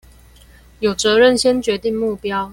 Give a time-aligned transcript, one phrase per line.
[0.79, 2.49] 有責任先決定目標